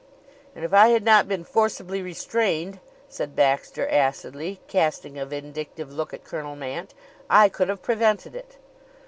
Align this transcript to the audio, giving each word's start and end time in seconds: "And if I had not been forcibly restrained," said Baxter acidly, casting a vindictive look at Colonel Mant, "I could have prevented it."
"And 0.55 0.65
if 0.65 0.73
I 0.73 0.87
had 0.87 1.03
not 1.03 1.27
been 1.27 1.43
forcibly 1.43 2.01
restrained," 2.01 2.79
said 3.07 3.35
Baxter 3.35 3.87
acidly, 3.87 4.59
casting 4.67 5.19
a 5.19 5.27
vindictive 5.27 5.93
look 5.93 6.11
at 6.11 6.23
Colonel 6.23 6.55
Mant, 6.55 6.95
"I 7.29 7.49
could 7.49 7.69
have 7.69 7.83
prevented 7.83 8.33
it." 8.35 8.57